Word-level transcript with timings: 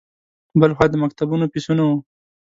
بل 0.59 0.71
خوا 0.77 0.85
د 0.89 0.93
مکتبونو 1.03 1.45
فیسونه 1.53 1.81
وو. 1.87 1.97